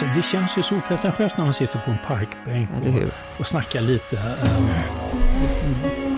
[0.00, 3.80] Alltså, det känns ju så pretentiöst när man sitter på en parkbänk och, och snackar
[3.80, 4.16] lite.
[4.16, 4.68] Um,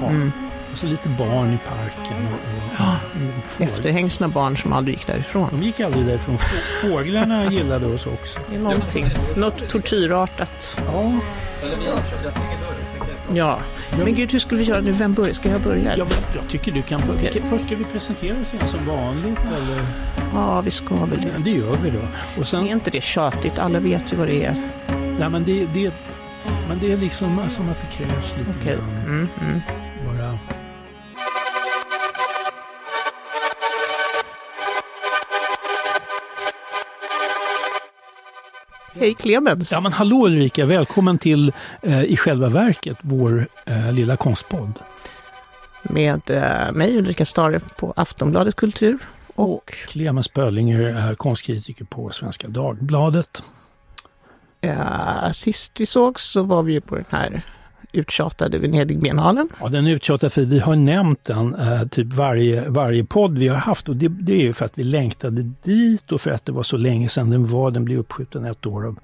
[0.03, 0.09] ja.
[0.09, 0.33] Mm.
[0.73, 2.27] Och så lite barn i parken.
[2.27, 2.97] Och, och, Ja.
[3.47, 5.49] får- Efterhängsna barn som aldrig gick därifrån.
[5.51, 6.39] De gick aldrig därifrån.
[6.39, 8.41] Få- Fåglarna gillade oss också.
[8.51, 10.81] Det är någonting, något tortyrartat.
[10.87, 11.13] Ja,
[13.35, 13.59] Ja.
[14.05, 14.93] Men gud, hur skulle vi göra nu?
[14.93, 15.33] Vem börjar?
[15.33, 15.97] Ska jag börja?
[15.97, 17.03] jag, jag tycker du kan...
[17.17, 17.43] Okej.
[17.51, 19.39] Först ska vi presentera oss igen som vanligt.
[19.39, 19.83] Eller?
[20.35, 21.43] Ja, vi ska väl det.
[21.45, 21.99] Det gör vi då.
[22.35, 23.59] Och Är sen, inte det tjatigt?
[23.59, 24.55] Alla vet ju vad det är.
[25.19, 25.93] nej, men, det, det,
[26.69, 28.77] men det är liksom som att det krävs lite Okej.
[28.77, 28.97] grann.
[29.07, 29.61] Mm, mm.
[39.01, 39.73] Hej Clemens!
[39.73, 44.73] Ja men hallå Ulrika, välkommen till eh, i själva verket vår eh, lilla konstpodd.
[45.83, 48.99] Med eh, mig Ulrika Stare på Aftonbladet Kultur.
[49.35, 53.43] Och Clemens Böllinger är konstkritiker på Svenka Dagbladet.
[54.61, 57.43] eh, sist vi såg så var vi ju på den här
[57.93, 59.49] uttjatade Venedigbiennalen.
[59.61, 63.49] Ja, den är uttjatad för vi har nämnt den eh, typ varje, varje podd vi
[63.49, 66.45] har haft och det, det är ju för att vi längtade dit och för att
[66.45, 67.71] det var så länge sedan den var.
[67.71, 68.99] Den blev uppskjuten ett år av,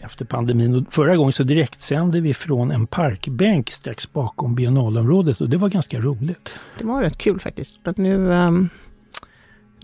[0.00, 0.74] efter pandemin.
[0.74, 5.68] Och förra gången så direktsände vi från en parkbänk strax bakom biennalområdet och det var
[5.68, 6.60] ganska roligt.
[6.78, 7.76] Det var rätt kul faktiskt.
[7.84, 8.68] Men nu, ehm,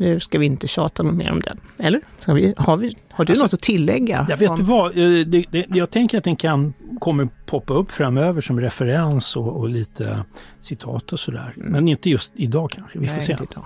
[0.00, 1.60] nu ska vi inte tjata något mer om den.
[1.78, 2.00] Eller?
[2.34, 4.26] Vi, har, vi, har du Alltså, något att tillägga?
[4.30, 7.90] Jag vet om- vad, eh, det, det, jag tänker att den kan, kommer poppa upp
[7.92, 10.24] framöver som referens och, och lite
[10.60, 11.52] citat och sådär.
[11.56, 13.32] Men inte just idag kanske, vi får Nej, se.
[13.32, 13.64] inte idag.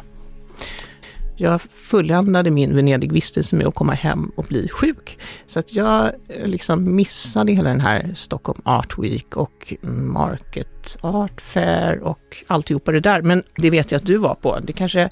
[1.37, 5.19] Jag fulländade min Venedigvistelse med att komma hem och bli sjuk.
[5.47, 9.75] Så att jag eh, liksom missade hela den här Stockholm Art Week och
[10.13, 13.23] Market Art Fair och alltihopa det där.
[13.23, 14.59] Men det vet jag att du var på.
[14.61, 15.11] Det kanske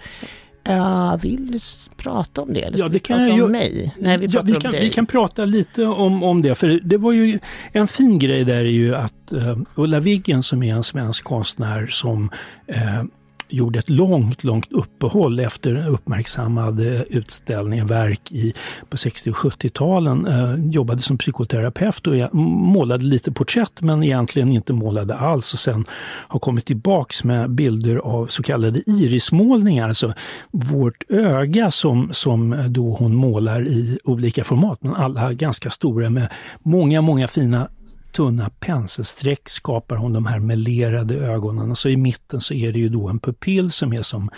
[0.69, 1.59] uh, vill
[1.97, 2.63] prata om det?
[2.63, 3.95] Eller Ja, vi det kan prata jag om mig?
[3.99, 4.81] Nej, vi ja, vi, om kan, dig.
[4.81, 7.39] vi kan prata lite om, om det, för det var ju
[7.73, 11.87] en fin grej där är ju att eh, Ulla Viggen som är en svensk konstnär
[11.87, 12.31] som
[12.67, 13.03] eh,
[13.53, 18.55] gjorde ett långt, långt uppehåll efter en uppmärksammad eh, utställning, verk i,
[18.89, 20.27] på 60 och 70-talen.
[20.27, 25.59] Eh, jobbade som psykoterapeut och jag målade lite porträtt men egentligen inte målade alls och
[25.59, 25.85] sen
[26.29, 30.15] har kommit tillbaks med bilder av så kallade irismålningar, alltså
[30.51, 36.11] vårt öga som, som eh, då hon målar i olika format, men alla ganska stora
[36.11, 36.29] med
[36.63, 37.69] många, många fina
[38.13, 42.79] tunna penselsträck skapar hon de här melerade ögonen och så i mitten så är det
[42.79, 44.31] ju då en pupill som är som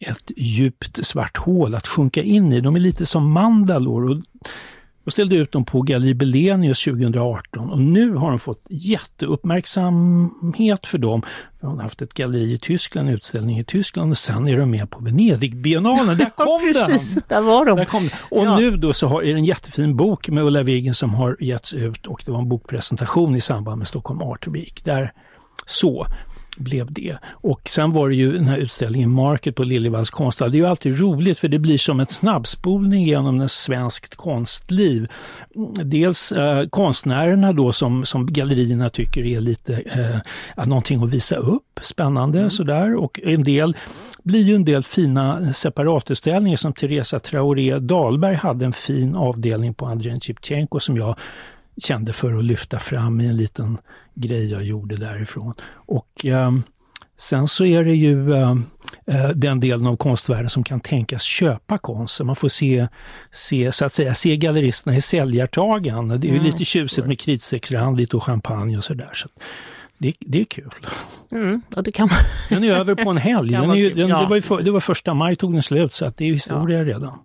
[0.00, 2.60] ett djupt svart hål att sjunka in i.
[2.60, 4.16] De är lite som mandalor och
[5.04, 10.98] och ställde ut dem på Galleri Belenius 2018 och nu har de fått jätteuppmärksamhet för
[10.98, 11.22] dem.
[11.60, 14.70] De har haft ett galleri i Tyskland, en utställning i Tyskland och sen är de
[14.70, 16.18] med på Venedigbiennalen.
[16.18, 17.22] Där kom Precis, den!
[17.28, 17.76] där var de.
[17.78, 18.10] Där kom den.
[18.30, 18.58] Och Ja.
[18.58, 21.72] nu då så har, är det en jättefin bok med Ulla Viggen som har getts
[21.72, 24.84] ut och det var en bokpresentation i samband med Stockholm Art Week.
[24.84, 25.12] Där
[25.66, 26.06] så
[26.56, 27.16] blev det.
[27.26, 30.50] Och sen var det ju den här utställningen Market på Liljevalchs konsthall.
[30.50, 35.08] Det är ju alltid roligt för det blir som ett snabbspolning genom ett svenskt konstliv.
[35.84, 40.16] Dels eh, konstnärerna då som, som gallerierna tycker är lite eh,
[40.54, 43.76] att någonting att visa upp, spännande sådär och en del
[44.22, 49.86] blir ju en del fina separatutställningar som Teresa Traoré Dahlberg hade en fin avdelning på
[49.86, 51.16] Andrén Shevchenko som jag
[51.82, 53.78] kände för att lyfta fram i en liten
[54.14, 55.54] grej jag gjorde därifrån.
[55.72, 56.52] Och eh,
[57.16, 58.54] sen så är det ju eh,
[59.06, 62.14] eh, den delen av konstvärlden som kan tänkas köpa konst.
[62.14, 62.86] Så man får se,
[63.32, 66.08] se, så att säga, se galleristerna i säljartagen.
[66.08, 69.10] Det är ju Mm, lite tjusigt med kritstrecksrand, lite och champagne och sådär.
[69.14, 69.28] Så
[69.98, 70.72] det, det är kul.
[71.32, 72.18] Mm, ja, det kan man.
[72.48, 73.52] Den är över på en helg.
[73.52, 75.62] Den är ju, den, Ja, det, var ju för, det var första maj tog den
[75.62, 77.18] slut så att det är historia redan.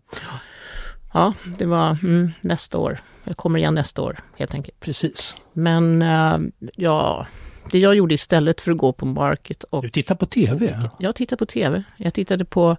[1.13, 2.99] Ja, det var mm, nästa år.
[3.23, 4.79] Jag kommer igen nästa år helt enkelt.
[4.79, 5.35] Precis.
[5.53, 6.37] Men eh,
[6.75, 7.27] ja,
[7.71, 10.79] det jag gjorde istället för att gå på Market och Du tittar på TV.
[10.99, 11.83] jag tittade på TV.
[11.97, 12.77] Jag tittade på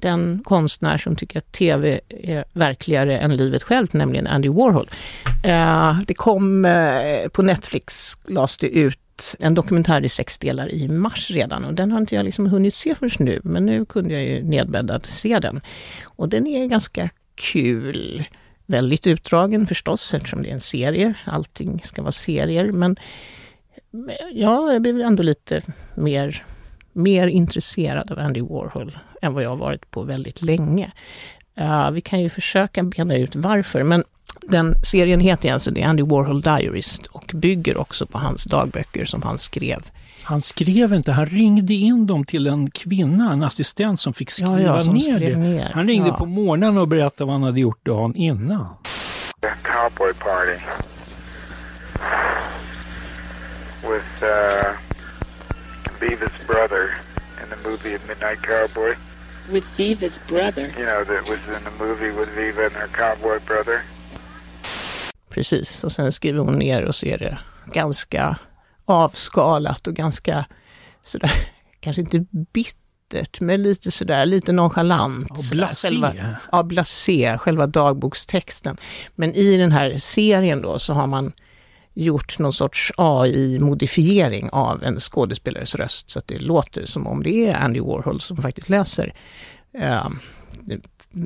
[0.00, 4.90] den konstnär som tycker att TV är verkligare än livet självt, nämligen Andy Warhol.
[5.44, 8.98] Eh, det kom eh, på Netflix, lades det ut
[9.38, 12.74] en dokumentär i sex delar i mars redan och den har inte jag liksom hunnit
[12.74, 15.60] se förrän nu, men nu kunde jag ju nedbäddad se den.
[16.04, 18.24] Och den är ganska kul.
[18.66, 21.14] Väldigt utdragen förstås eftersom det är en serie.
[21.24, 22.96] Allting ska vara serier men
[24.32, 25.62] ja, jag blev ändå lite
[25.94, 26.44] mer,
[26.92, 30.92] mer intresserad av Andy Warhol än vad jag har varit på väldigt länge.
[31.60, 34.04] Uh, vi kan ju försöka bena ut varför, men
[34.42, 39.22] den serien heter alltså The Andy Warhol Diarist och bygger också på hans dagböcker som
[39.22, 39.82] han skrev.
[40.26, 44.60] Han skrev inte, han ringde in dem till en kvinna, en assistent som fick skriva
[44.60, 45.36] Ja, ja, som ner det.
[45.36, 45.70] ner.
[45.74, 46.16] Han ringde Ja.
[46.16, 48.66] på morgonen och berättade vad han hade gjort dagen innan.
[49.62, 50.58] cowboy party
[53.82, 54.72] with uh,
[56.00, 56.98] Beavis brother
[57.42, 58.94] in the movie Midnight Cowboy.
[59.52, 60.62] With Viva's brother.
[60.78, 63.80] You know, that was in the movie with Viva and her cowboy brother.
[65.30, 67.38] Precis, och sen skriver hon ner och så är det
[67.72, 68.38] ganska
[68.86, 70.46] avskalat och ganska
[71.02, 71.32] sådär,
[71.80, 75.30] kanske inte bittert, men lite sådär, lite nonchalant.
[75.30, 75.88] Och blasé.
[75.88, 76.14] Själva,
[76.52, 78.76] ja, blasé, själva dagbokstexten.
[79.14, 81.32] Men i den här serien då så har man
[81.94, 87.48] gjort någon sorts AI-modifiering av en skådespelares röst så att det låter som om det
[87.48, 89.14] är Andy Warhol som faktiskt läser
[89.78, 90.08] eh,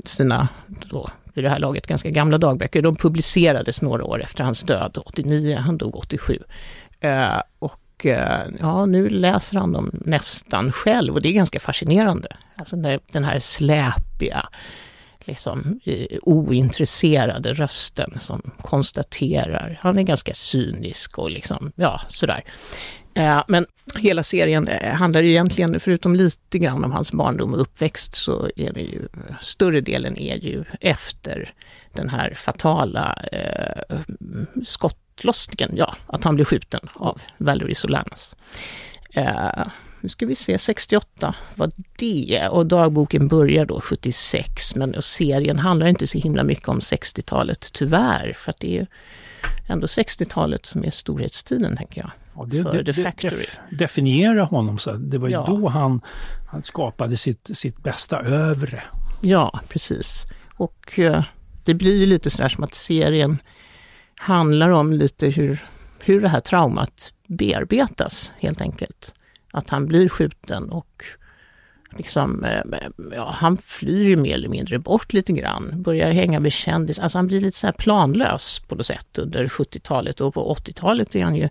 [0.05, 2.83] sina, då, vid det här laget, ganska gamla dagböcker.
[2.83, 6.39] De publicerades några år efter hans död, 89, han dog 87.
[7.01, 12.37] Eh, och eh, ja, nu läser han dem nästan själv och det är ganska fascinerande.
[12.57, 14.49] Alltså när den här släpiga,
[15.25, 15.81] liksom
[16.23, 19.79] ointresserade rösten som konstaterar.
[19.83, 22.45] Han är ganska cynisk och liksom, ja, sådär.
[23.15, 23.67] Eh, men
[23.99, 28.73] hela serien eh, handlar egentligen, förutom lite grann om hans barndom och uppväxt, så är
[28.73, 29.09] det ju,
[29.41, 31.53] större delen är ju efter
[31.93, 33.99] den här fatala eh,
[35.21, 38.37] skottlossningen, ja, att han blev skjuten av Valerie Solanas.
[39.15, 39.67] Eh,
[40.01, 45.87] nu ska vi se, 68 var det och dagboken börjar då 76 men serien handlar
[45.87, 48.87] inte så himla mycket om 60-talet tyvärr för att det är ju
[49.69, 52.11] ändå 60-talet som är storhetstiden tänker jag.
[52.37, 53.31] Ja, det, för det, The Factory.
[53.37, 54.93] def, definiera honom så.
[54.93, 55.45] Det var ju Ja.
[55.49, 56.01] då han,
[56.51, 58.83] han skapade sitt, sitt bästa övre.
[59.23, 60.25] Ja, precis.
[60.57, 61.25] Och eh,
[61.65, 63.39] det blir ju lite sådär som att serien
[64.21, 65.65] handlar om lite hur,
[66.01, 69.15] hur det här traumat bearbetas helt enkelt.
[69.53, 71.05] Att han blir skjuten och
[71.97, 72.63] liksom, eh,
[73.13, 77.19] ja, han flyr ju mer eller mindre bort lite grann, börjar hänga med kändis, alltså
[77.19, 81.25] han blir lite så här planlös på något sätt under 70-talet och på 80-talet är
[81.25, 81.49] han ju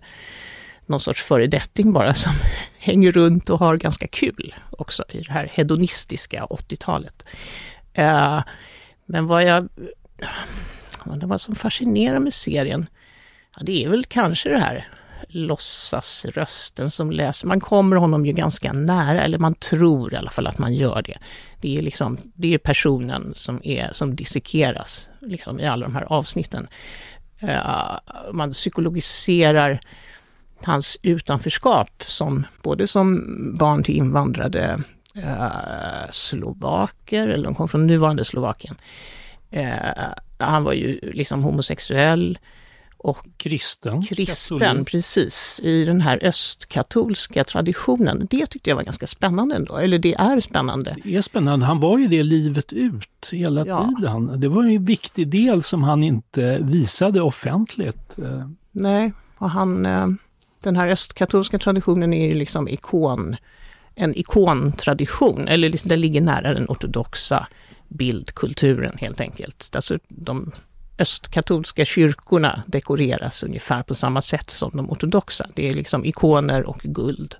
[0.86, 2.32] någon sorts föredetting bara som
[2.78, 7.24] hänger runt och har ganska kul också i det här hedonistiska 80-talet.
[7.92, 8.42] Eh,
[9.06, 9.68] men vad jag,
[11.04, 12.86] vad det var som fascinerar med serien,
[13.56, 14.88] ja, det är väl kanske det här
[15.28, 17.46] låtsasrösten som läser.
[17.46, 21.02] Man kommer honom ju ganska nära, eller man tror i alla fall att man gör
[21.02, 21.18] det.
[21.60, 26.12] Det är liksom, det är personen som, är, som dissekeras liksom, i alla de här
[26.12, 26.68] avsnitten.
[27.42, 27.98] Uh,
[28.32, 29.80] man psykologiserar
[30.64, 33.24] hans utanförskap som både som
[33.58, 34.82] barn till invandrade
[35.16, 38.76] uh, slovaker, eller de kom från nuvarande Slovakien.
[39.50, 39.74] Eh,
[40.38, 42.38] han var ju liksom homosexuell
[43.02, 44.02] och Kristen.
[44.02, 44.86] kristen, katolik.
[44.88, 48.26] precis, i den här östkatolska traditionen.
[48.30, 50.96] Det tyckte jag var ganska spännande ändå, eller det är spännande.
[51.04, 51.66] Det är spännande.
[51.66, 53.88] Han var ju det livet ut hela Ja.
[53.98, 54.40] tiden.
[54.40, 58.18] Det var en viktig del som han inte visade offentligt.
[58.18, 60.06] Eh, Nej, och han, eh,
[60.64, 63.36] den här östkatolska traditionen är ju liksom ikon,
[63.94, 67.46] en ikontradition, eller liksom, den ligger nära den ortodoxa
[67.90, 69.70] bildkulturen helt enkelt.
[69.76, 70.52] Alltså de
[70.98, 75.46] östkatolska kyrkorna dekoreras ungefär på samma sätt som de ortodoxa.
[75.54, 77.34] Det är liksom ikoner och guld.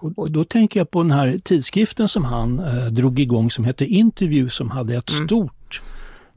[0.00, 3.84] Och, då tänker jag på den här tidskriften som han eh, drog igång som hette
[3.84, 5.26] Interview som hade ett Mm.
[5.28, 5.82] stort,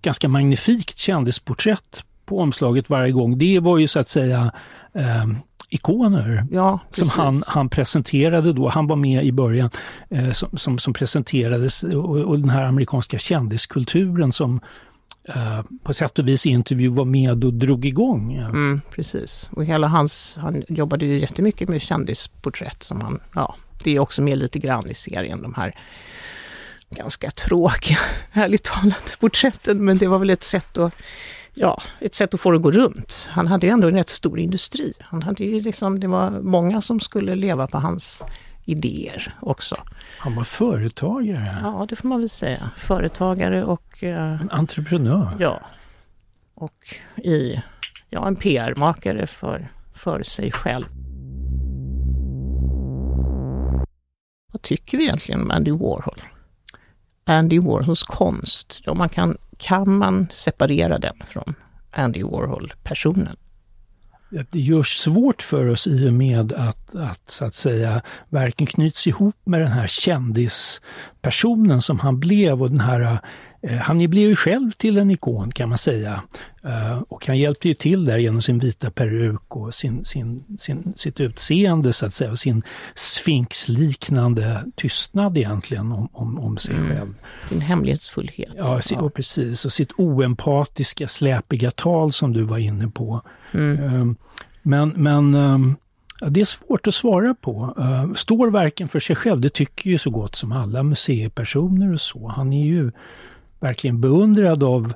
[0.01, 3.37] ganska magnifikt kändisporträtt på omslaget varje gång.
[3.37, 4.51] Det var ju så att säga
[4.93, 5.25] eh,
[5.71, 8.69] ikoner Ja, som han, han presenterade då.
[8.69, 9.69] Han var med i början
[10.09, 14.59] eh, som, som, som presenterades och, och den här amerikanska kändiskulturen som
[15.27, 18.33] eh, på sätt och vis i intervju var med och drog igång.
[18.33, 19.49] Mm, precis.
[19.53, 24.21] Och hela hans, han jobbade ju jättemycket med kändisporträtt som han, ja, det är också
[24.21, 25.75] med lite grann i serien, de här
[26.89, 27.97] ganska tråkiga,
[28.33, 29.85] ärligt talat, porträtten.
[29.85, 30.95] Men det var väl ett sätt att,
[31.53, 33.29] ja, ett sätt att få det att gå runt.
[33.31, 34.93] Han hade ju ändå en rätt stor industri.
[34.99, 38.23] Han hade ju liksom, det var många som skulle leva på hans
[38.65, 39.75] idéer också.
[40.17, 42.69] Han var företagare, Ja, det får man väl säga.
[42.77, 45.37] Företagare och eh, en entreprenör.
[45.39, 45.61] Ja.
[46.53, 47.61] Och i,
[48.09, 50.85] ja, en PR-makare för, för sig själv.
[54.51, 56.21] Vad tycker vi egentligen om Andy Warhol?
[57.25, 61.55] Andy Warhols konst, ja, man kan, kan man separera den från
[61.91, 63.35] Andy Warhol-personen?
[64.51, 69.07] Det görs svårt för oss i och med att, att så att säga verken knyts
[69.07, 73.19] ihop med den här kändispersonen som han blev och den här
[73.81, 76.21] han blev ju själv till en ikon kan man säga.
[76.63, 80.93] Eh, och han hjälpte ju till där genom sin vita peruk och sin, sin, sin,
[80.95, 82.63] sitt utseende så att säga, och sin
[82.95, 86.89] sfinxliknande tystnad egentligen om, om, om sig Mm.
[86.97, 87.13] själv.
[87.49, 88.51] Sin hemlighetsfullhet.
[88.57, 89.65] Ja, si- och precis.
[89.65, 93.21] Och sitt oempatiska, släpiga tal som du var inne på.
[93.53, 93.83] Mm.
[93.83, 94.15] Ehm,
[94.61, 95.75] Men, men ehm,
[96.27, 97.75] det är svårt att svara på.
[98.15, 99.41] Står verken för sig själv?
[99.41, 102.27] Det tycker ju så gott som alla museipersoner och så.
[102.27, 102.91] Han är ju
[103.61, 104.93] verkligen beundrad av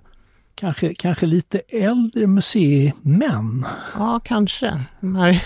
[0.56, 3.66] kanske, kanske lite äldre museimän.
[3.98, 4.84] Ja, kanske.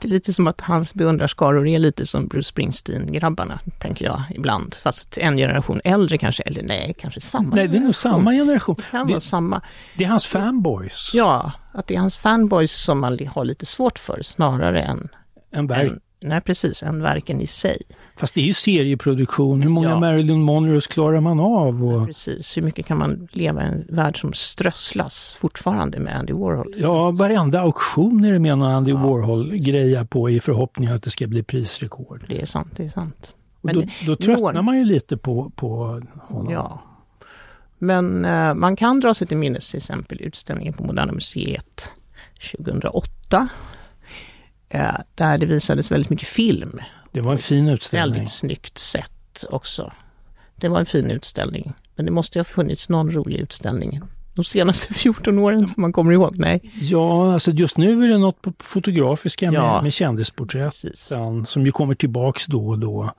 [0.00, 4.74] Det är lite som att hans beundrarskaror är lite som Bruce Springsteen-grabbarna, tänker jag ibland.
[4.82, 8.74] Fast en generation äldre kanske, eller nej, kanske samma Nej, det är nog samma generation.
[8.78, 9.62] Det kan Det, vara samma.
[9.96, 11.10] det är hans fanboys.
[11.14, 15.08] Ja, att det är hans fanboys som man har lite svårt för, snarare än,
[15.50, 15.90] En verk.
[15.90, 17.82] än nej precis, än verken i sig.
[18.20, 19.62] Fast det är ju serieproduktion.
[19.62, 20.00] Hur många Ja.
[20.00, 21.84] Marilyn Monroes klarar man av?
[21.88, 26.32] Och, Precis, hur mycket kan man leva i en värld som strösslas fortfarande med Andy
[26.32, 26.74] Warhol?
[26.78, 31.26] Ja, varenda auktion är det med någon Andy Warhol-greja på i förhoppning att det ska
[31.26, 32.24] bli prisrekord.
[32.28, 33.34] Det är sant, det är sant.
[33.60, 36.52] Och Men då, då tröttnar når- man ju lite på, på honom.
[36.52, 36.82] Ja.
[37.78, 41.90] Men eh, man kan dra sig till minnes till exempel utställningen på Moderna Museet
[42.52, 43.48] 2008.
[44.68, 46.80] Eh, där det visades väldigt mycket film.
[47.12, 48.12] Det var en fin utställning.
[48.14, 49.92] Väldigt snyggt sett också.
[50.56, 51.72] Det var en fin utställning.
[51.96, 54.00] Men det måste ju ha funnits någon rolig utställning
[54.34, 56.38] de senaste 14 åren som man kommer ihåg.
[56.38, 59.72] Nej, Ja, alltså just nu är det något på fotografiska Ja.
[59.74, 60.98] med, med kändisporträtt precis.
[60.98, 63.10] sen, som ju kommer tillbaks då och då.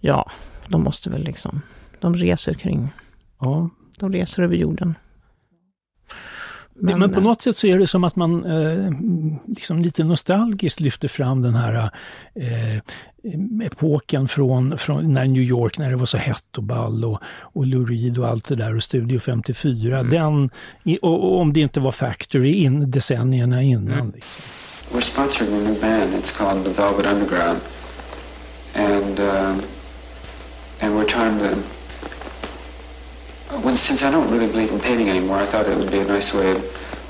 [0.00, 0.30] Ja,
[0.68, 1.62] de måste väl liksom,
[2.00, 2.88] de reser kring,
[3.40, 3.70] Ja.
[3.98, 4.94] de reser över jorden.
[6.80, 8.92] Men, men på eh, något sätt så är det som att man eh,
[9.46, 11.90] liksom lite nostalgiskt lyfter fram den här
[12.34, 12.82] eh,
[13.66, 17.66] epoken från, från när New York, när det var så hett och ball och, och
[17.66, 19.98] Lou Reed och allt det där och Studio 54.
[19.98, 20.10] Mm.
[20.10, 20.50] Den,
[21.02, 23.92] och, och om det inte var Factory in, decennierna innan.
[23.92, 24.12] Mm.
[24.14, 24.60] Liksom.
[24.92, 26.14] We're sponsoring a new band.
[26.14, 27.60] It's called the Velvet Underground,
[28.74, 29.62] and um,
[30.80, 31.79] and we're trying to.
[33.50, 36.04] When, since I don't really believe in painting anymore, I thought it would be a
[36.04, 36.62] nice way of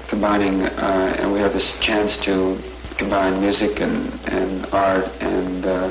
[0.08, 2.56] combining, uh, and we have this chance to
[2.96, 5.88] combine music and, and art and uh,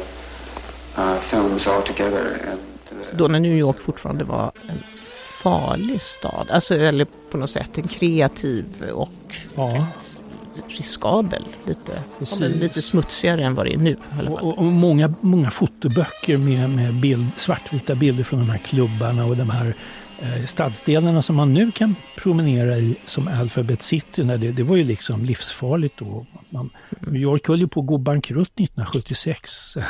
[0.98, 2.40] uh, films all together.
[2.52, 2.60] And,
[2.92, 4.84] uh, då när New York fortfarande var en
[5.44, 9.10] farlig stad, alltså eller på något sätt en kreativ och
[9.56, 9.64] Ja.
[9.68, 10.18] rätt
[10.68, 12.04] riskabel, lite,
[12.48, 14.48] lite smutsigare än vad det är nu i alla Och, fall.
[14.48, 19.38] och, och många, många fotoböcker med, med bild, svartvita bilder från de här klubbarna och
[19.38, 19.74] de här eh,
[20.48, 24.24] stadsdelarna som man nu kan promenera i som Alphabet City.
[24.24, 26.26] När det, det var ju liksom livsfarligt då.
[26.50, 26.70] Man,
[27.02, 27.14] Mm.
[27.14, 29.78] New York höll ju på att gå bankrutt 1976.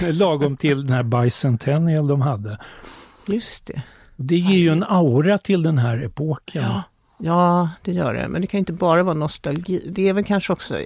[0.00, 0.12] Ja.
[0.12, 2.58] Lagom till den här bicentennial de hade.
[3.28, 3.82] Just det.
[4.16, 6.62] Det ger ju en aura till den här epoken.
[6.62, 6.82] Ja.
[7.24, 8.28] Ja, det gör det.
[8.28, 9.88] Men det kan inte bara vara nostalgi.
[9.90, 10.78] Det är väl kanske också,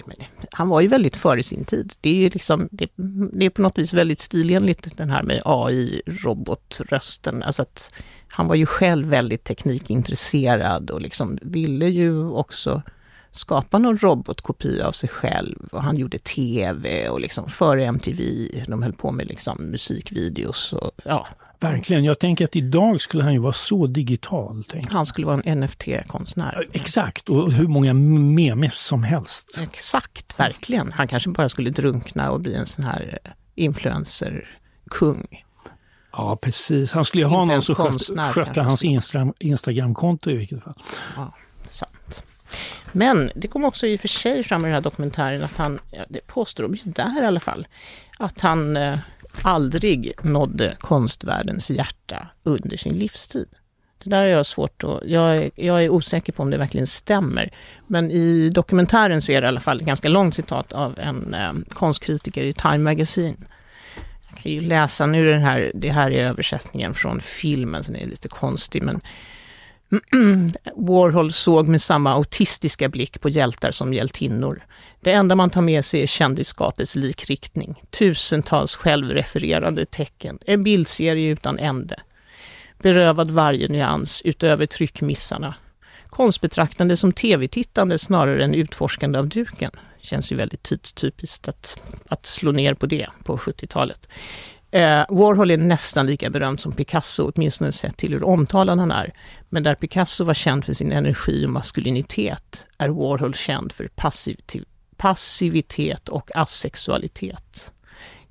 [0.50, 1.92] han var ju väldigt före sin tid.
[2.00, 2.90] Det är ju liksom, det,
[3.32, 7.42] det är på något vis väldigt stilenligt den här med AI, robotrösten.
[7.42, 7.92] Alltså att
[8.36, 12.82] han var ju själv väldigt teknikintresserad och liksom ville ju också
[13.30, 15.68] skapa någon robotkopia av sig själv.
[15.72, 20.90] Och han gjorde tv och liksom före MTV, de höll på med liksom musikvideos och
[21.04, 21.26] ja,
[21.60, 22.04] Verkligen.
[22.04, 24.64] Jag tänker att idag skulle han ju vara så digital.
[24.88, 26.68] Han skulle vara en NFT-konstnär.
[26.72, 29.60] Exakt, och hur många memes som helst.
[29.62, 30.92] Exakt, verkligen.
[30.92, 33.18] Han kanske bara skulle drunkna och bli en sån här
[33.54, 35.45] influencer-kung.
[36.16, 36.92] Ja, precis.
[36.92, 40.74] Han skulle ju ha någon som skötte, skötte hans Insta, Instagramkonto i vilket fall.
[41.16, 41.32] Ja,
[41.70, 42.22] sant.
[42.92, 45.78] Men det kom också i och för sig fram i den här dokumentären att han,
[46.08, 47.66] det påstår de ju där i alla fall,
[48.18, 48.98] att han eh,
[49.42, 53.48] aldrig nådde konstvärldens hjärta under sin livstid.
[54.04, 56.86] Det där är jag svårt att, jag, är- jag är osäker på om det verkligen
[56.86, 57.50] stämmer.
[57.86, 61.34] Men i dokumentären så är det i alla fall ett ganska långt citat av en
[61.34, 63.36] eh, konstkritiker i Time Magazine.
[64.46, 68.06] Kan ju läsa nu den här, det här är översättningen från filmen, så den är
[68.06, 69.00] lite konstig, men
[70.76, 74.62] Warhol såg med samma autistiska blick på hjältar som hjältinnor.
[75.00, 81.58] Det enda man tar med sig är kändisskapets likriktning, tusentals självrefererande tecken, en bildserie utan
[81.58, 82.00] ände.
[82.82, 85.54] Berövad varje nyans utöver tryckmissarna.
[86.10, 89.70] Konstbetraktande som tv-tittande snarare än utforskande av duken.
[90.06, 94.08] Känns ju väldigt tidstypiskt att, att slå ner på det på 70-talet.
[94.70, 99.12] Eh, Warhol är nästan lika berömd som Picasso, åtminstone sett till hur omtalad han är.
[99.48, 104.64] Men där Picasso var känd för sin energi och maskulinitet är Warhol känd för passivitet,
[104.96, 107.72] passivitet och asexualitet.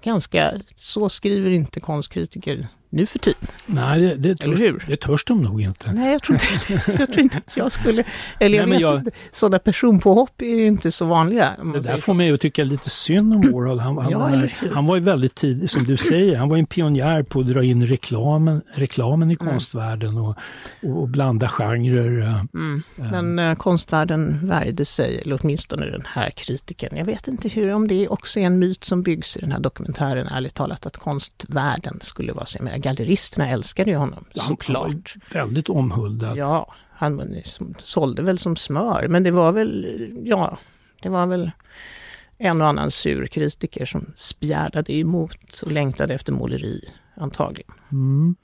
[0.03, 3.39] Ganska, så skriver inte konstkritiker nu för tiden.
[3.65, 4.85] Nej, det, det, Eller törs, hur?
[4.89, 5.91] det törs de nog inte.
[5.91, 8.03] Nej, jag tror inte, jag tror inte att jag skulle...
[8.39, 11.51] Eller jag Nej, vet jag- inte, sådana personpåhopp är ju inte så vanliga.
[11.73, 13.79] Det där får mig att tycka lite synd om Warhol.
[13.79, 16.59] Han, han, Ja, var, han var ju väldigt tidig, som du säger, han var ju
[16.59, 19.51] en pionjär på att dra in reklamen, reklamen i Mm.
[19.53, 20.35] konstvärlden och,
[20.83, 22.19] och, blanda genrer.
[22.21, 22.43] eh.
[22.53, 22.83] Mm.
[22.95, 26.97] Men eh, konstvärlden värjde sig, eller åtminstone den här kritiken.
[26.97, 29.59] Jag vet inte hur, om det också är en myt som byggs i den här
[29.59, 32.63] dokumentären, ärligt talat, att konstvärlden skulle vara så.
[32.63, 35.15] Menar, galleristerna älskade ju honom, Han såklart.
[35.33, 36.37] väldigt omhuldad.
[36.37, 39.87] Ja, han som- sålde väl som smör, men det var väl,
[40.23, 40.57] ja,
[41.01, 41.51] det var väl
[42.37, 47.71] en och annan sur kritiker som spjärnade emot och längtade efter måleri, antagligen.
[47.91, 48.35] Mm.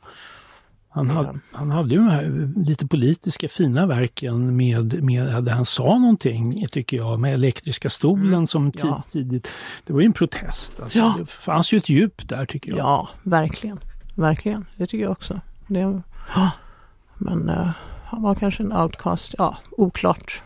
[0.93, 1.13] Han, Ja.
[1.13, 5.97] hade, han hade ju de här lite politiska fina verken med, med där han sa
[5.97, 8.93] någonting, tycker jag, med elektriska stolen som ti- Mm.
[8.95, 9.03] Ja.
[9.07, 9.47] tidigt.
[9.85, 10.79] Det var ju en protest.
[10.81, 10.99] Alltså.
[10.99, 11.15] Ja.
[11.19, 12.79] Det fanns ju ett djup där, tycker jag.
[12.79, 13.79] Ja, verkligen.
[14.15, 15.41] Verkligen, det tycker jag också.
[15.67, 16.01] Det,
[17.17, 17.69] men eh,
[18.05, 20.41] han var kanske en outcast, ja, oklart.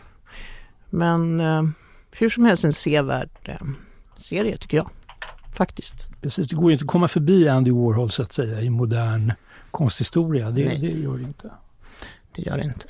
[0.90, 1.62] Men eh,
[2.10, 3.66] hur som helst en sevärd eh,
[4.16, 4.90] serie tycker jag.
[5.54, 6.10] Faktiskt.
[6.20, 9.32] Precis, det går ju inte att komma förbi Andy Warhol så att säga i modern
[9.70, 10.50] konsthistoria.
[10.50, 10.78] Det, Nej.
[10.80, 11.50] det gör det inte.
[12.32, 12.88] Det gör det inte.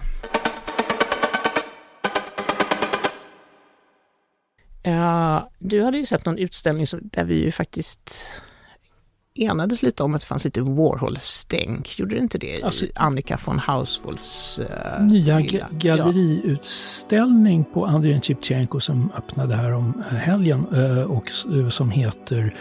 [4.82, 8.42] Ja, du hade ju sett någon utställning som, där vi ju faktiskt
[9.38, 11.98] enades lite om att det fanns lite Warhol-stänk.
[11.98, 18.80] Gjorde det inte det Alltså- Annika von Hauswolfs uh, Nya ga- galleriutställning på Andrei Shevchenko
[18.80, 22.54] som öppnade här om helgen eh, och eh, som heter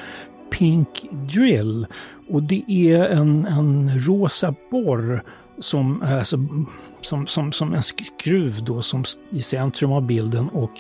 [0.51, 1.88] Pink Drill.
[2.29, 5.24] Och det är en, en rosa borr
[5.60, 6.38] som, alltså,
[7.01, 10.72] som, som, som en skruv då som i centrum av bilden och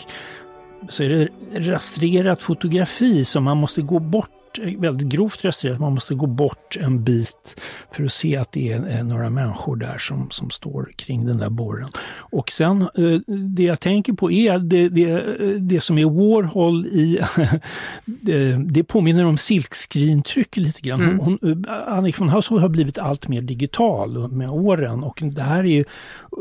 [0.89, 1.29] så är det
[1.71, 5.79] rastrerat fotografi som man måste gå bort väldigt grovt rastrerat.
[5.79, 9.75] Man måste gå bort en bit för att se att det är eh, några människor
[9.75, 11.89] där som, som står kring den där borren.
[12.17, 16.85] Och sen eh, det jag tänker på är det, det, eh, det som är Warhol
[16.85, 17.19] i...
[18.05, 21.01] det, det påminner om silkscreentryck lite grann.
[21.01, 21.19] Mm.
[21.19, 25.59] Hon, hon, Annika von Hausholt har blivit allt mer digital med åren och det här
[25.59, 25.85] är ju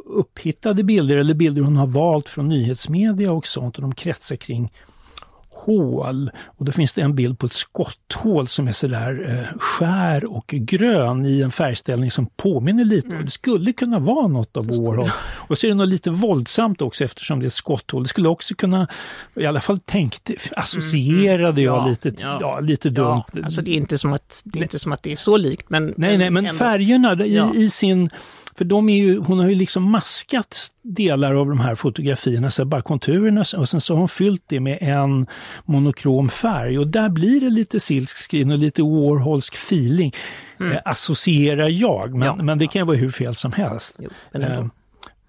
[0.06, 4.72] upphittade bilder eller bilder hon har valt från nyhetsmedia och sånt och de kretsar kring
[5.54, 6.30] hål.
[6.44, 10.46] Och då finns det en bild på ett skotthål som är sådär eh, skär och
[10.46, 13.06] grön i en färgställning som påminner lite.
[13.08, 13.18] Mm.
[13.18, 15.10] om Det skulle kunna vara något av Warhol.
[15.48, 18.02] Och så är det något lite våldsamt också eftersom det är ett skotthål.
[18.02, 18.88] Det skulle också kunna,
[19.34, 22.38] i alla fall tänkte, associerade jag Mm, Ja, lite, ja.
[22.40, 22.60] ja.
[22.60, 23.22] lite dumt.
[23.32, 25.36] Ja, alltså det är inte som att det är, inte som att det är så
[25.36, 25.70] likt.
[25.70, 26.58] Men, Nej, nej, men ändå.
[26.58, 28.10] färgerna i, i sin...
[28.58, 32.64] För de är ju, hon har ju liksom maskat delar av de här fotografierna, så
[32.64, 35.26] bara konturerna och sen så har hon fyllt det med en
[35.64, 40.12] monokrom färg och där blir det lite silkscreen och lite Warholsk feeling,
[40.60, 42.10] eh, associerar jag.
[42.14, 42.36] Men, Mm.
[42.38, 42.44] Ja.
[42.44, 44.00] men det kan ju vara hur fel som helst.
[44.02, 44.40] Jo.
[44.42, 44.64] Eh,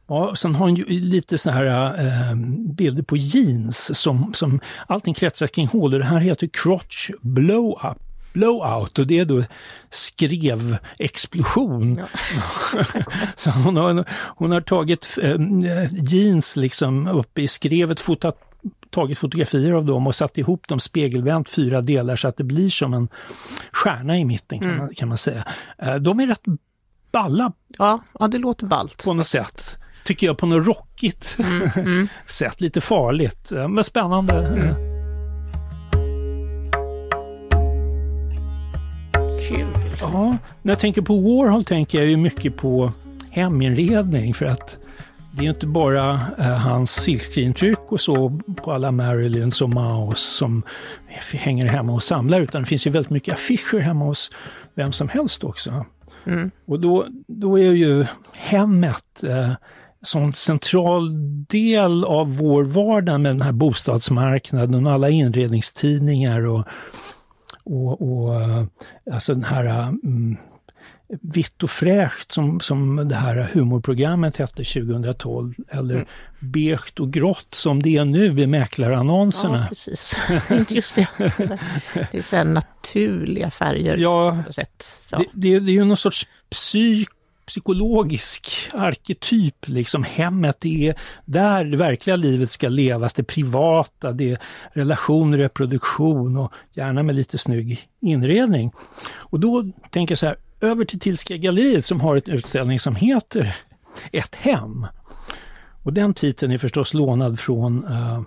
[0.08, 2.36] Ja, sen har hon ju lite såna här eh,
[2.76, 5.92] bilder på jeans som, som allting kretsar kring hål.
[5.92, 7.98] Det här heter crotch blow-up.
[8.36, 9.44] Blowout och det är då
[9.90, 12.02] skrevexplosion.
[13.36, 15.36] Så hon har, hon har tagit eh,
[15.92, 18.38] jeans liksom upp i skrevet, fotat,
[18.90, 22.70] tagit fotografier av dem och satt ihop dem spegelvänt fyra delar så att det blir
[22.70, 23.08] som en
[23.72, 25.44] stjärna i mitten kan, man, kan man säga.
[25.78, 26.44] Eh, de är rätt
[27.12, 29.04] balla ja, ja, det låter ballt.
[29.06, 29.78] på något sätt.
[30.04, 31.38] Tycker jag på något rockigt
[32.28, 32.62] sätt.
[32.62, 34.95] Lite farligt, eh, men spännande.
[39.48, 39.68] Kul.
[40.02, 42.92] Ja, när jag tänker på Warhol tänker jag ju mycket på
[43.30, 44.78] heminredning för att
[45.32, 50.20] det är ju inte bara eh, hans silkscreentryck och så på alla Marilyns och Maus
[50.20, 50.64] som
[51.34, 54.32] hänger hemma och samlar utan det finns ju väldigt mycket affischer hemma hos
[54.76, 55.86] vem som helst också.
[56.68, 58.06] Och då, då är ju
[58.38, 59.52] hemmet eh,
[60.02, 61.10] sån central
[61.48, 66.68] del av vår vardag med den här bostadsmarknaden och alla inredningstidningar och,
[67.66, 68.66] och, och eh,
[69.12, 70.38] alltså den här mm,
[71.22, 76.08] Vitt och fräscht som, som det här humorprogrammet hette 2012 eller Mm.
[76.40, 79.58] Beige och grått som det är nu i mäklarannonserna.
[79.58, 80.18] Ja, precis.
[80.70, 81.08] Just det.
[82.12, 85.02] Det är så naturliga färger Ja, på sätt.
[85.10, 85.18] Ja.
[85.18, 87.10] Det, det, det är ju någon sorts psyk,
[87.46, 94.32] psykologisk arketyp, liksom hemmet, det är där det verkliga livet ska levas, det privata, det
[94.32, 94.38] är
[94.74, 98.72] relation, reproduktion och gärna med lite snygg inredning.
[99.14, 102.96] Och då tänker jag så här, över till Tillska galleriet som har en utställning som
[102.96, 103.56] heter
[104.12, 104.88] Ett hem.
[105.84, 108.22] Och den titeln är förstås lånad från, uh,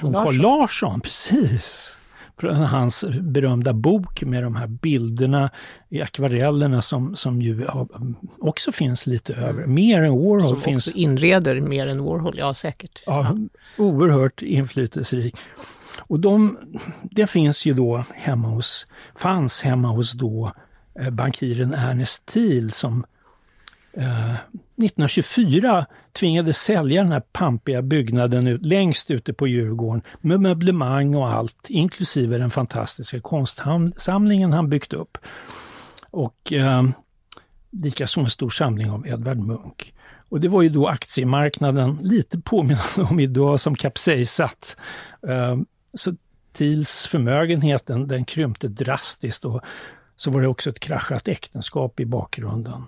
[0.00, 1.97] från Carl Larsson, precis.
[2.42, 5.50] Hans berömda bok med de här bilderna
[5.88, 7.66] i akvarellerna som, som ju
[8.38, 9.66] också finns lite över.
[9.66, 10.86] Mer än Warhol Som finns.
[10.88, 13.02] också inreder mer än Warhol, ja säkert.
[13.06, 13.36] Ja,
[13.78, 15.36] oerhört inflytelserik.
[16.06, 16.58] Och de,
[17.02, 20.52] det finns ju då hemma hos, fanns hemma hos då
[21.00, 23.04] eh, bankiren Ernest Thiel som
[23.98, 31.14] eh, 1924 tvingades sälja den här pampiga byggnaden ut, längst ute på Djurgården med möblemang
[31.14, 35.18] och allt, inklusive den fantastiska konstsamlingen han byggt upp.
[36.10, 36.82] Och eh,
[37.70, 39.92] likaså en stor samling av Edvard Munch.
[40.28, 44.76] Och det var ju då aktiemarknaden, lite påminnande om idag, som kapsejsat.
[45.28, 45.56] Eh,
[45.94, 46.14] så
[46.52, 49.60] Thiels förmögenhet den, den krympte drastiskt och
[50.16, 52.84] så var det också ett kraschat äktenskap i bakgrunden.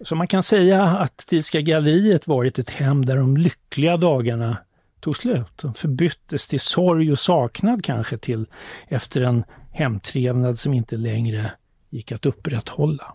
[0.00, 4.56] Så man kan säga att Thielska galleriet varit ett hem där de lyckliga dagarna
[5.00, 5.50] tog slut.
[5.56, 8.46] De förbyttes till sorg och saknad kanske till
[8.88, 11.50] efter en hemtrevnad som inte längre
[11.90, 13.14] gick att upprätthålla.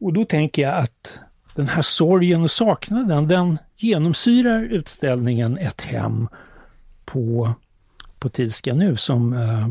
[0.00, 1.18] Och då tänker jag att
[1.54, 6.28] den här sorgen och saknaden, den genomsyrar utställningen Ett hem
[7.04, 7.54] på,
[8.18, 9.68] på Thielska nu som eh,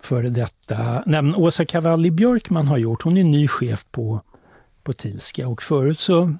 [0.00, 3.02] före detta, nej, Åsa Cavalli Björkman har gjort.
[3.02, 4.22] Hon är ny chef på,
[4.92, 6.34] på och förut så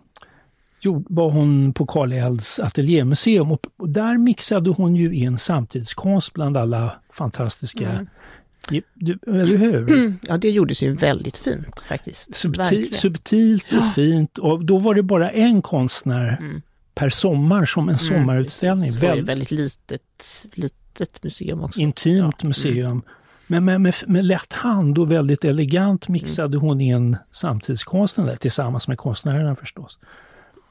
[1.08, 6.56] var hon på Karl Elds ateljémuseum och, och där mixade hon ju in samtidskonst bland
[6.56, 8.06] alla fantastiska Mm.
[8.94, 10.14] Du, eller hur?
[10.28, 12.34] Ja, det gjordes ju väldigt fint faktiskt.
[12.34, 13.92] Subtil, subtilt och Ja.
[13.94, 16.62] fint och då var det bara en konstnär Mm.
[16.94, 18.84] per sommar som en sommarutställning.
[18.86, 19.00] Precis.
[19.00, 21.80] Det var ju Väldigt litet, litet museum också.
[21.80, 23.02] intimt Ja, museum.
[23.50, 26.68] Men med, med, med lätt hand och väldigt elegant mixade Mm.
[26.68, 29.98] hon in samtidskonsten tillsammans med konstnärerna förstås.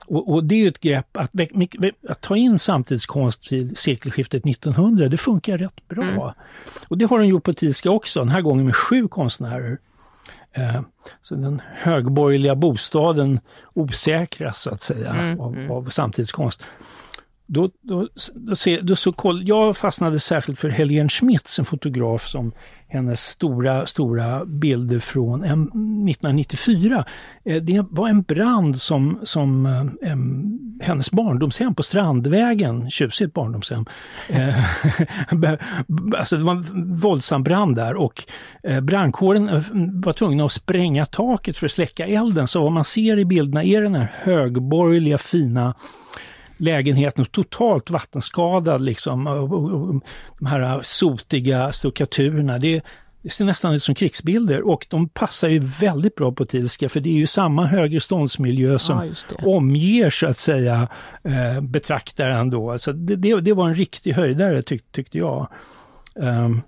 [0.08, 1.32] Och, och det är ju ett grepp, att,
[2.10, 6.04] att ta in samtidskonst till sekelskiftet 1900, det funkar rätt bra.
[6.04, 6.32] Mm.
[6.88, 9.78] Och det har hon gjort på Thielska också, den här gången med sju konstnärer.
[10.52, 10.82] Eh,
[11.22, 13.40] så den högborgerliga bostaden
[13.74, 15.72] osäkras så att säga Mm, av, mm.
[15.72, 16.64] av samtidskonst.
[17.48, 22.28] Då, då, då, ser, då så koll, jag fastnade särskilt för Helene Schmitz, en fotograf
[22.28, 22.52] som
[22.90, 27.06] hennes stora, stora bilder från 1994.
[27.46, 33.86] Eh, det var en brand som, som eh, em, hennes barndomshem på Strandvägen, tjusigt barndomshem.
[34.30, 34.56] Eh,
[36.20, 38.24] alltså det var en våldsam brand där och
[38.82, 39.46] brandkåren
[40.02, 42.48] var tvungna att spränga taket för att släcka elden.
[42.48, 45.76] Så vad man ser i bilderna är den här högborgerliga fina
[46.58, 49.28] lägenheten totalt vattenskadad liksom.
[49.28, 50.04] Och, och, och,
[50.40, 52.58] de här sotiga stuckaturerna.
[52.58, 52.84] Det,
[53.22, 57.00] det ser nästan ut som krigsbilder och de passar ju väldigt bra på Thielska för
[57.00, 60.88] det är ju samma högreståndsmiljö som Ja, omger så att säga
[61.24, 62.80] eh, betraktaren då.
[62.80, 65.48] Så det, det, det var en riktig höjdare tyck, tyckte jag.
[66.22, 66.62] Ehm,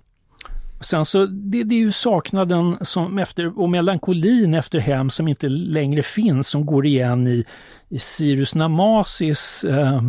[0.80, 5.48] Sen så, det, det är ju saknaden som efter, och melankolin efter hem som inte
[5.48, 7.44] längre finns, som går igen i,
[7.88, 10.00] i Cyrus Namasis eh,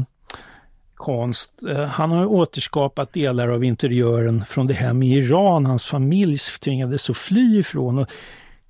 [0.96, 1.64] konst.
[1.70, 7.10] Eh, han har återskapat delar av interiören från det hem i Iran hans familj tvingades
[7.10, 7.98] att fly ifrån.
[7.98, 8.12] Och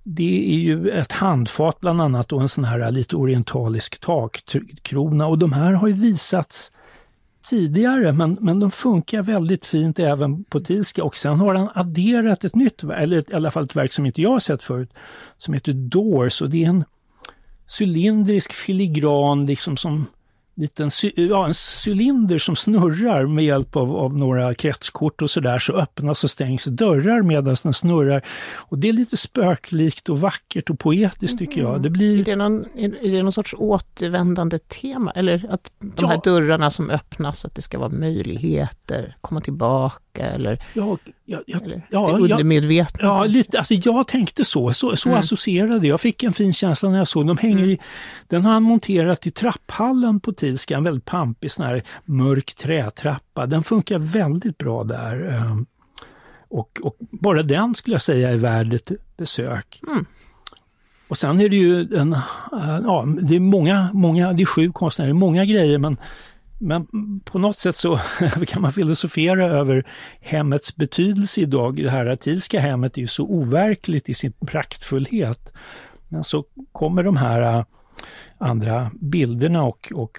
[0.03, 5.37] det är ju ett handfat bland annat och en sån här lite orientalisk takkrona och
[5.37, 6.71] de här har ju visats
[7.43, 12.43] tidigare men, men de funkar väldigt fint även på Thielska och sen har han adderat
[12.43, 14.93] ett nytt verk, eller i alla fall ett verk som inte jag har sett förut,
[15.37, 16.41] som heter Doors.
[16.41, 16.83] Och det är en
[17.79, 20.05] cylindrisk filigran liksom som
[20.55, 21.53] liten ja, en
[21.85, 26.65] cylinder som snurrar med hjälp av, av några kretskort och sådär så öppnas och stängs
[26.65, 28.21] dörrar medan den snurrar.
[28.55, 31.81] Och det är lite spöklikt och vackert och poetiskt tycker jag.
[31.81, 35.11] Det Är blir det, någon, är är det någon sorts återvändande tema?
[35.11, 36.07] Eller att de Ja.
[36.07, 41.57] här dörrarna som öppnas, att det ska vara möjligheter, komma tillbaka eller, Ja, ja, ja,
[41.63, 43.03] eller ja, undermedvetna?
[43.07, 45.19] ja, lite, alltså jag tänkte så, så, så Mm.
[45.19, 46.01] associerade jag.
[46.01, 47.37] fick en fin känsla när jag såg dem.
[47.37, 47.79] Hänger i,
[48.27, 53.45] den har han monterat i trapphallen på Thielska, en väldigt pampig sån här mörk trätrappa.
[53.45, 55.29] Den funkar väldigt bra där.
[55.29, 55.65] ehm,
[56.49, 59.79] Och, och bara den skulle jag säga är värd ett besök.
[59.87, 60.05] Mm.
[61.07, 62.15] Och sen är det ju en,
[62.85, 65.97] ja, det är många, många, det är sju konstnärer, många grejer men
[66.61, 66.87] men
[67.25, 67.99] på något sätt så
[68.47, 69.87] kan man filosofera över
[70.19, 71.75] hemmets betydelse idag.
[71.75, 75.53] Det här Thielska hemmet är ju så overkligt i sin praktfullhet.
[76.07, 77.65] Men så kommer de här äh,
[78.37, 80.17] andra bilderna och, och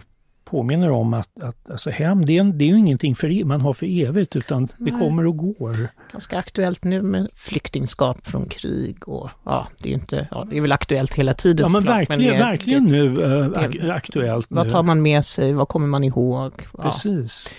[0.52, 3.60] påminner om att, att alltså hem, det är, det är ju ingenting för, e- man
[3.60, 4.92] har för evigt utan det Nej.
[5.00, 5.88] kommer och går.
[6.12, 10.60] Ganska aktuellt nu med flyktingskap från krig och ja, det är inte, ja, det är
[10.60, 11.64] väl aktuellt hela tiden.
[11.64, 13.14] Ja men verkligen, det- verkligen nu äh,
[13.50, 14.46] det- ak- aktuellt.
[14.50, 15.52] Vad tar man med sig?
[15.52, 16.52] Vad kommer man ihåg?
[16.78, 17.54] Ja, Precis.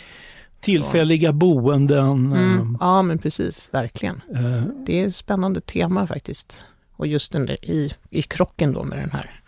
[0.60, 2.34] Tillfälliga boenden.
[2.34, 2.78] Mm.
[2.80, 4.22] Ja, men precis, verkligen.
[4.36, 6.66] eh, Det är ett spännande tema faktiskt.
[6.96, 9.42] Och just den där, i, i krocken då med den här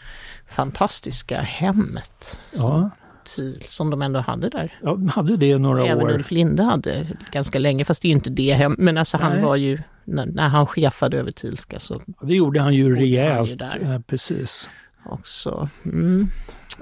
[0.48, 2.90] fantastiska hemmet som, ja,
[3.26, 4.74] Thiel, som de ändå hade där.
[4.84, 6.12] ja, hade det några Även år.
[6.14, 8.76] Ulf Linde hade ganska länge, fast det är ju inte det hem.
[8.78, 9.42] Men alltså han Nej.
[9.44, 13.06] var ju, när, när han chefade över Thielska så Det gjorde han ju Bodde han
[13.08, 13.60] ju rejält.
[13.60, 13.94] där.
[13.94, 14.70] eh, precis.
[15.06, 16.28] också, mm,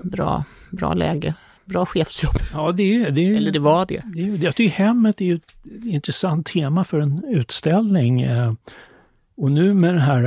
[0.03, 1.34] bra, bra läge,
[1.65, 2.36] bra chefsjobb.
[2.53, 4.01] Ja, det är, det är, Eller det var det.
[4.15, 5.53] det är, jag tycker hemmet är ju ett
[5.86, 8.25] intressant tema för en utställning.
[9.35, 10.23] Och nu med den här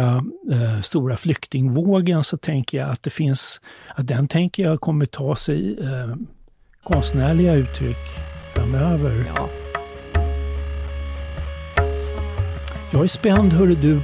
[0.53, 3.61] eh, stora flyktingvågen så tänker jag att det finns,
[3.95, 6.15] att den tänker jag kommer ta sig eh,
[6.83, 7.99] konstnärliga uttryck
[8.55, 9.33] framöver.
[9.37, 9.49] Ja.
[12.93, 14.01] Jag är spänd, hörru du.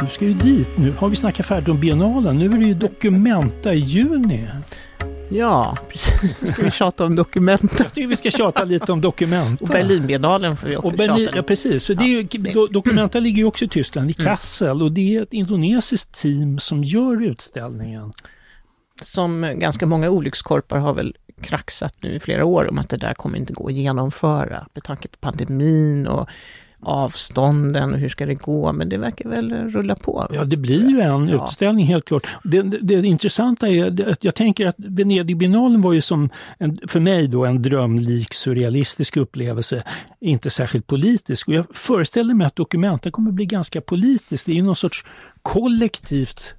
[0.00, 0.92] Du ska ju dit nu.
[0.92, 2.38] Har vi snackat färdigt om biennalen?
[2.38, 4.48] Nu är det ju Documenta i juni.
[5.28, 6.52] Ja, precis.
[6.52, 7.68] Ska vi tjata om dokumenten.
[7.78, 9.64] Jag tycker vi ska tjata lite om Documenta.
[9.64, 11.42] Och Berlinbiennalen får vi också Och Berlin, tjata ja, lite.
[11.42, 11.86] precis.
[11.86, 14.30] För det är ju, det- Do- Documenta ligger ju också i Tyskland, i Mm.
[14.30, 14.82] Kassel.
[14.82, 18.12] Och det är ett indonesiskt team som gör utställningen.
[19.02, 23.14] Som ganska många olyckskorpar har väl kraxat nu i flera år om att det där
[23.14, 26.28] kommer inte gå att genomföra med tanke på pandemin och
[26.86, 28.72] avstånden och hur ska det gå?
[28.72, 30.26] Men det verkar väl rulla på.
[30.30, 31.44] Ja, det blir ju en Ja.
[31.46, 32.26] utställning helt klart.
[32.44, 37.00] Det, det, det intressanta är att jag tänker att Venedigbiennalen var ju som, en, för
[37.00, 39.82] mig då, en drömlik surrealistisk upplevelse.
[40.20, 41.48] Inte särskilt politisk.
[41.48, 44.46] Och jag föreställer mig att Documenta kommer bli ganska politiskt.
[44.46, 45.04] Det är ju någon sorts
[45.42, 46.54] kollektivt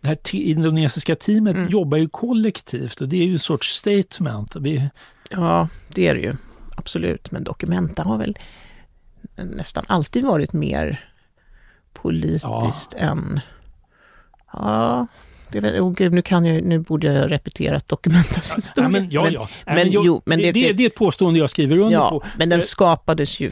[0.00, 1.68] det här indonesiska teamet Mm.
[1.68, 4.56] jobbar ju kollektivt och det är ju en sorts statement.
[4.56, 4.88] Vi,
[5.30, 6.34] Ja, det är det ju.
[6.76, 7.30] Absolut.
[7.30, 8.38] Men Documenta har väl
[9.44, 11.10] nästan alltid varit mer
[11.92, 13.40] politiskt än...
[14.52, 15.06] Ja,
[15.52, 18.84] det väl, oh gud, nu, kan jag, nu borde jag repeterat Documentas historia.
[18.84, 19.48] ja, men, ja, ja.
[19.66, 22.10] Nej, men jag- jo, men det, det- det, är ett påstående jag skriver under Ja,
[22.10, 22.24] på.
[22.38, 23.50] men den Eh, skapades ju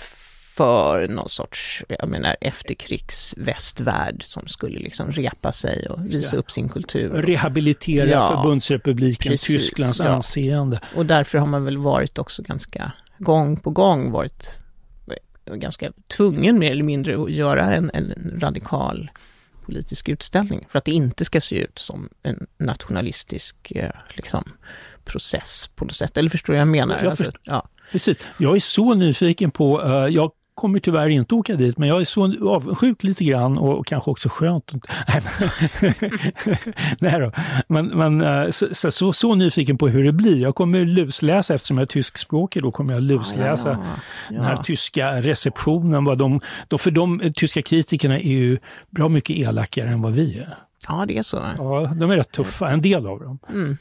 [0.57, 6.69] för någon sorts, jag menar efterkrigsvästvärld som skulle liksom repa sig och visa upp sin
[6.69, 7.09] kultur.
[7.11, 10.09] rehabilitera Ja, förbundsrepubliken precis, Tysklands ja.
[10.09, 10.81] anseende.
[10.95, 14.59] Och därför har man väl varit också ganska, gång på gång varit
[15.55, 19.11] ganska tvungen mer eller mindre att göra en, en radikal
[19.65, 24.45] politisk utställning för att det inte ska se ut som en nationalistisk eh, liksom,
[25.05, 26.17] process på något sätt.
[26.17, 26.97] Eller förstår du vad jag menar?
[26.99, 27.41] Jag Alltså, förstår.
[27.45, 27.69] ja.
[27.93, 28.19] Precis.
[28.39, 32.05] Jag är så nyfiken på, eh, jag kommer tyvärr inte åka dit, men jag är
[32.05, 34.73] så avundsjuk lite grann och kanske också skönt.
[35.09, 35.93] Nej, men-
[37.01, 37.33] Nej då.
[37.69, 40.37] Men, men eh, så, så, så, så nyfiken på hur det blir.
[40.43, 43.79] Jag kommer lusläsa, eftersom jag är tyskspråkig, då kommer jag lusläsa Ja,
[44.31, 44.63] ja, den här ja.
[44.63, 46.05] tyska receptionen.
[46.05, 48.59] Vad de, då för de eh, tyska kritikerna är ju
[48.91, 50.59] bra mycket elakare än vad vi är.
[50.89, 51.41] ja, det är så.
[51.59, 53.39] Ja, de är rätt tuffa, en del av dem.
[53.51, 53.77] Mm.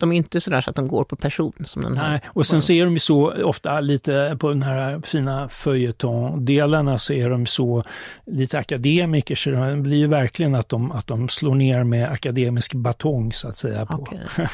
[0.00, 2.10] De är inte sådär så att de går på person som den här.
[2.10, 6.98] Nej, och sen så är de ju så ofta lite på den här fina följetongdelarna
[6.98, 7.84] så är de så
[8.26, 12.74] lite akademiker så det blir ju verkligen att de, att de slår ner med akademisk
[12.74, 14.20] batong så att säga på, Okej.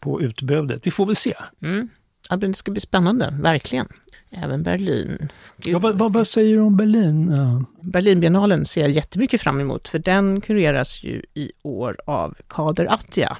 [0.00, 0.86] på utbudet.
[0.86, 1.34] Vi får väl se.
[1.62, 1.88] Mm.
[2.30, 3.88] Ja, det ska bli spännande, verkligen.
[4.30, 5.28] Även Berlin.
[5.56, 7.30] Gud, Ja, vad, vad, vad säger du om Berlin?
[7.36, 7.64] Ja.
[7.82, 13.36] Berlinbiennalen ser jag jättemycket fram emot, för den kureras ju i år av Kader Attia.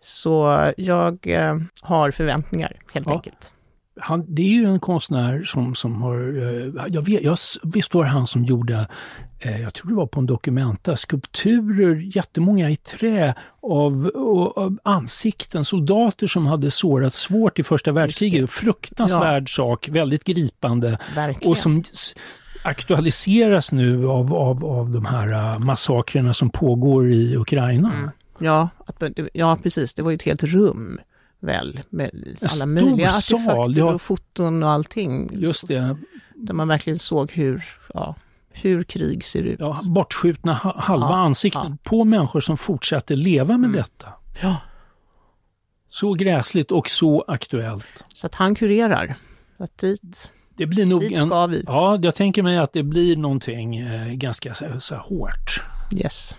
[0.00, 3.12] Så jag eh, har förväntningar, helt Ja.
[3.14, 3.52] enkelt.
[4.00, 8.04] Han, det är ju en konstnär som, som har, eh, jag vet, jag, visst var
[8.04, 8.88] det han som gjorde,
[9.38, 14.78] eh, jag tror det var på en Documenta, skulpturer, jättemånga i trä av, och, av
[14.82, 18.50] ansikten, soldater som hade sårats svårt i första världskriget.
[18.50, 21.50] Fruktansvärd sak, väldigt gripande Verkligen.
[21.50, 21.82] och som
[22.62, 27.92] aktualiseras nu av, av, av de här eh, massakrerna som pågår i Ukraina.
[27.92, 28.10] Mm.
[28.40, 29.02] Ja, att,
[29.34, 29.94] ja, precis.
[29.94, 31.00] Det var ju ett helt rum,
[31.40, 32.10] väl, med
[32.52, 33.92] alla möjliga artefakter ja.
[33.92, 35.30] och foton och allting.
[35.32, 35.96] Just det,
[36.34, 38.14] Där man verkligen såg hur, ja,
[38.50, 39.60] hur krig ser ut.
[39.60, 41.66] ja, bortskjutna ha- halva Ja, ansikten.
[41.66, 41.78] Mm.
[41.78, 44.08] på människor som fortsatte leva med detta.
[44.42, 44.56] Ja.
[45.88, 47.86] Så gräsligt och så aktuellt.
[48.14, 49.14] Så att han kurerar.
[49.58, 51.26] Att dit, Det blir nog dit en...
[51.26, 51.64] ska vi.
[51.66, 55.62] Ja, jag tänker mig att det blir någonting eh, ganska så, så hårt.
[55.96, 56.36] Yes.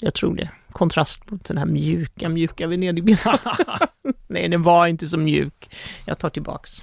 [0.00, 0.50] Jag tror det.
[0.72, 3.40] Kontrast mot den här mjuka, mjuka Venedigbiennalen.
[4.28, 5.68] Nej, den var inte så mjuk.
[6.06, 6.82] Jag tar tillbaks.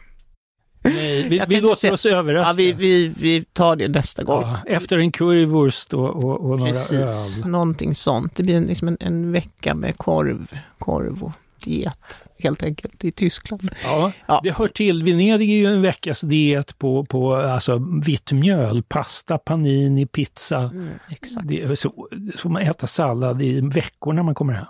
[0.85, 2.57] Nej, vi vi låter se- oss överraskas.
[2.57, 4.41] Ja, vi, vi, vi tar det nästa gång.
[4.41, 7.49] Ja, efter en currywurst och, och, och några Precis, öl.
[7.51, 8.35] någonting sånt.
[8.35, 10.47] Det blir en- liksom en, en vecka med korv,
[10.79, 11.31] korv och
[11.63, 13.69] diet helt enkelt i Tyskland.
[13.83, 14.39] Ja, Ja.
[14.43, 15.03] det hör till.
[15.03, 20.59] Venedig är ju en veckas diet på, på alltså, vitt mjöl, pasta, panini, pizza.
[20.59, 24.65] Mm, exakt, Det så, så man äta sallad i veckor när man kommer hem.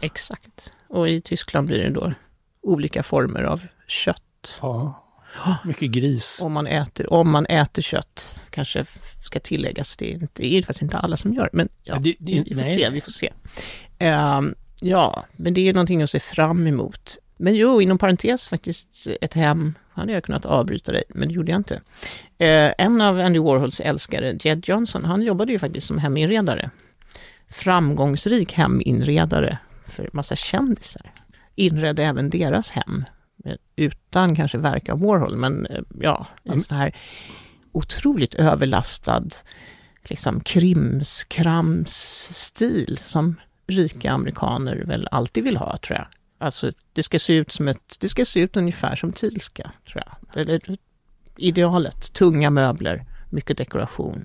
[0.00, 0.72] exakt.
[0.88, 2.12] Och i Tyskland blir det då
[2.62, 4.58] olika former av kött.
[4.62, 5.00] Ja.
[5.64, 6.40] Mycket gris.
[6.42, 8.84] Om man äter, om man äter kött, kanske
[9.24, 12.16] ska tilläggas, det är, inte, det är faktiskt inte alla som gör, men ja, Det-
[12.18, 12.74] det- vi får nej.
[12.76, 13.32] se, vi får se.
[13.98, 17.18] Ehm, ja, men det är någonting att se fram emot.
[17.36, 21.52] Men jo, inom parentes faktiskt, ett hem hade jag kunnat avbryta dig, men det gjorde
[21.52, 21.74] jag inte.
[22.38, 26.70] Eh, en av Andy Warhols älskare, Jed Johnson, han jobbade ju faktiskt som heminredare.
[27.50, 31.12] Framgångsrik heminredare för massa kändisar.
[31.54, 33.04] Inredde även deras hem,
[33.44, 36.64] eh, utan kanske verk av Warhol, men eh, ja, en Mm.
[36.64, 36.96] sån här
[37.72, 39.24] otroligt överlastad
[40.02, 43.34] liksom krimskrams-stil som
[43.66, 46.06] rika amerikaner väl alltid vill ha, tror jag.
[46.38, 50.02] Alltså, det ska se ut som ett, det ska se ut ungefär som Thielska, tror
[50.06, 50.40] jag.
[50.42, 50.60] Eller
[51.36, 54.24] idealet, tunga möbler, mycket dekoration.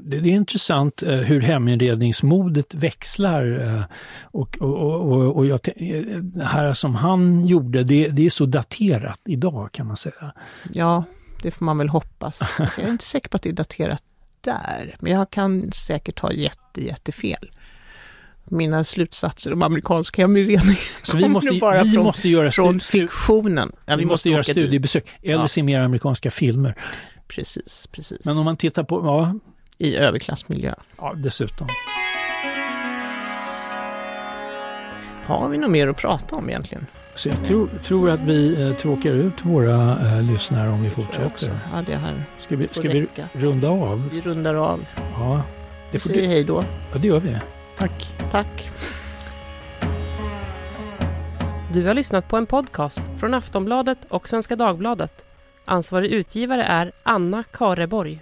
[0.00, 3.60] Det, det är intressant eh, hur heminredningsmodet växlar.
[3.76, 3.82] eh,
[4.24, 8.30] Och, och, och, och, jag, tän- eh, det här som han gjorde, det, det är
[8.30, 10.32] så daterat idag kan man säga.
[10.72, 11.04] Ja,
[11.42, 12.42] det får man väl hoppas.
[12.60, 14.02] Alltså, jag är inte säker på att det är daterat
[14.40, 17.50] där, men jag kan säkert ha jätte, jättefel.
[18.44, 23.72] Mina slutsatser om amerikansk heminredning Så vi måste, bara vi från, måste göra, från fiktionen.
[23.86, 24.62] Ja, vi måste göra åka dit.
[24.64, 25.48] studiebesök eller Ja.
[25.48, 26.74] se mer amerikanska filmer.
[27.28, 28.26] Precis, precis.
[28.26, 29.34] Men om man tittar på, ja,
[29.78, 30.74] I överklassmiljö.
[30.98, 31.66] ja dessutom.
[35.26, 36.86] Har vi något mer att prata om egentligen?
[37.14, 41.58] Så jag tror, tror att vi eh, tråkar ut våra eh, lyssnare om vi fortsätter.
[41.72, 44.08] Ja, det här Ska vi, ska vi runda av?
[44.12, 44.80] Vi rundar av.
[45.14, 45.42] Ja, Vi
[45.92, 46.64] det, får säger du, hej då.
[46.92, 47.36] ja, det gör vi.
[47.82, 48.14] Tack.
[48.30, 48.70] Tack.
[51.72, 55.24] Du har lyssnat på en podcast från Aftonbladet och Svenska Dagbladet.
[55.64, 58.20] Ansvarig utgivare är Anna Kareborg.